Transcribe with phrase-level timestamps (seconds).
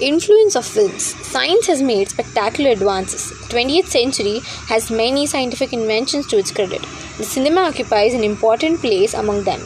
[0.00, 1.14] Influence of films.
[1.26, 3.28] Science has made spectacular advances.
[3.28, 6.80] The 20th century has many scientific inventions to its credit.
[7.18, 9.60] The cinema occupies an important place among them.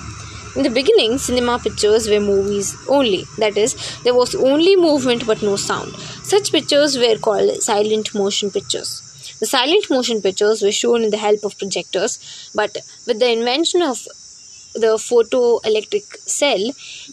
[0.56, 3.26] In the beginning, cinema pictures were movies only.
[3.38, 5.94] That is, there was only movement but no sound.
[6.24, 9.36] Such pictures were called silent motion pictures.
[9.38, 12.76] The silent motion pictures were shown in the help of projectors, but
[13.06, 14.04] with the invention of
[14.74, 16.70] the photoelectric cell,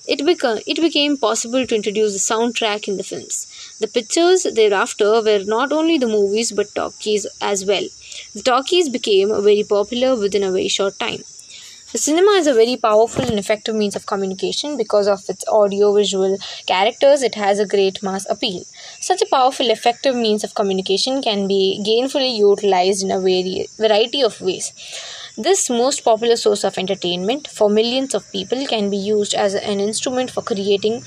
[0.07, 3.47] it, became it became possible to introduce the soundtrack in the films.
[3.79, 7.87] The pictures thereafter were not only the movies but talkies as well.
[8.33, 11.23] The talkies became very popular within a very short time.
[11.91, 15.93] The cinema is a very powerful and effective means of communication because of its audio
[15.93, 17.21] visual characters.
[17.21, 18.63] It has a great mass appeal.
[19.01, 24.39] Such a powerful, effective means of communication can be gainfully utilized in a variety of
[24.39, 24.71] ways.
[25.37, 29.79] This most popular source of entertainment for millions of people can be used as an
[29.79, 31.03] instrument for creating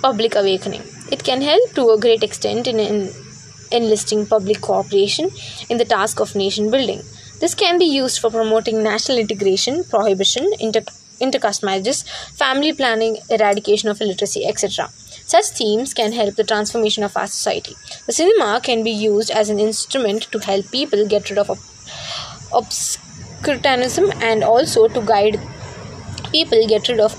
[0.00, 0.82] public awakening.
[1.10, 3.12] It can help to a great extent in, in
[3.72, 5.30] enlisting public cooperation
[5.68, 7.02] in the task of nation building.
[7.40, 10.84] This can be used for promoting national integration, prohibition, inter-
[11.20, 12.04] intercaste marriages,
[12.34, 14.90] family planning, eradication of illiteracy, etc.
[14.92, 17.74] Such themes can help the transformation of our society.
[18.06, 21.50] The cinema can be used as an instrument to help people get rid of
[22.52, 23.09] obscure
[23.42, 25.40] criticism and also to guide
[26.32, 27.14] people get rid of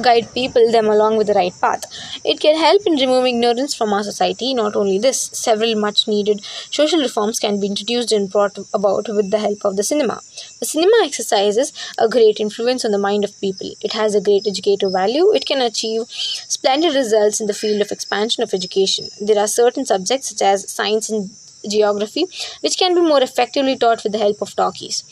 [0.00, 1.84] guide people them along with the right path.
[2.24, 4.54] It can help in removing ignorance from our society.
[4.54, 9.30] Not only this several much needed social reforms can be introduced and brought about with
[9.30, 10.20] the help of the cinema.
[10.60, 13.70] The cinema exercises a great influence on the mind of people.
[13.80, 15.32] It has a great educative value.
[15.32, 19.08] It can achieve splendid results in the field of expansion of education.
[19.20, 21.30] There are certain subjects such as science and
[21.68, 22.26] geography
[22.60, 25.04] which can be more effectively taught with the help of talkies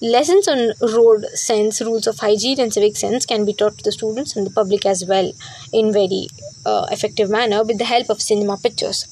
[0.00, 3.92] Lessons on road sense, rules of hygiene, and civic sense can be taught to the
[3.92, 5.32] students and the public as well
[5.72, 6.28] in very
[6.66, 9.04] uh, effective manner with the help of cinema pictures.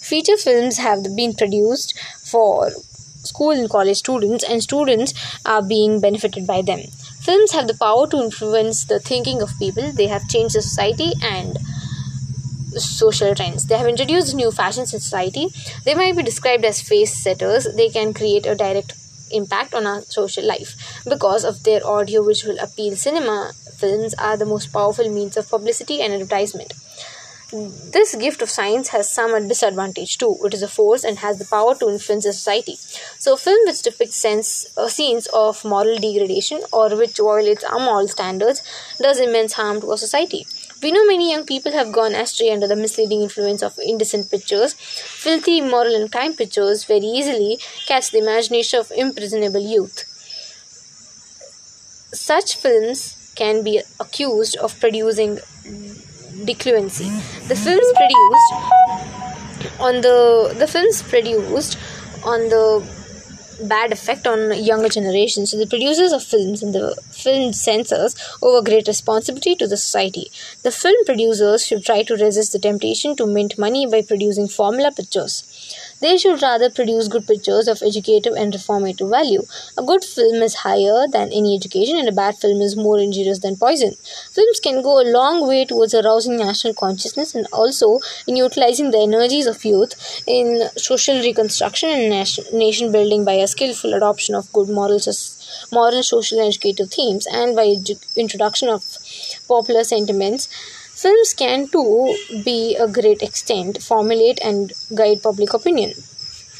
[0.00, 5.14] Feature films have been produced for school and college students, and students
[5.46, 6.80] are being benefited by them.
[7.20, 9.92] Films have the power to influence the thinking of people.
[9.92, 11.56] They have changed the society and
[12.76, 13.66] social trends.
[13.66, 15.48] They have introduced new fashions in society.
[15.84, 17.66] They might be described as face setters.
[17.76, 18.92] They can create a direct
[19.30, 20.74] impact on our social life
[21.08, 26.12] because of their audiovisual appeal cinema films are the most powerful means of publicity and
[26.12, 26.72] advertisement
[27.52, 30.36] this gift of science has some disadvantage too.
[30.44, 32.76] It is a force and has the power to influence a society.
[33.18, 37.78] So, a film which depicts sense, uh, scenes of moral degradation or which violates our
[37.78, 38.62] moral standards
[39.00, 40.46] does immense harm to a society.
[40.82, 44.74] We know many young people have gone astray under the misleading influence of indecent pictures.
[44.74, 50.04] Filthy, immoral, and crime pictures very easily catch the imagination of imprisonable youth.
[52.12, 55.36] Such films can be accused of producing
[56.44, 57.08] decluency.
[57.48, 61.78] The films produced on the the films produced
[62.24, 62.82] on the
[63.62, 65.50] bad effect on younger generations.
[65.50, 69.76] So the producers of films and the film censors owe a great responsibility to the
[69.76, 70.30] society.
[70.62, 74.92] The film producers should try to resist the temptation to mint money by producing formula
[74.92, 75.44] pictures.
[76.00, 79.42] They should rather produce good pictures of educative and reformative value.
[79.78, 83.38] A good film is higher than any education, and a bad film is more injurious
[83.38, 83.94] than poison.
[84.32, 89.00] Films can go a long way towards arousing national consciousness and also in utilizing the
[89.00, 92.10] energies of youth in social reconstruction and
[92.52, 95.00] nation building by a skillful adoption of good moral,
[95.72, 97.74] moral social, and educative themes and by
[98.16, 98.84] introduction of
[99.48, 100.48] popular sentiments
[100.96, 105.92] Films can too be a great extent formulate and guide public opinion.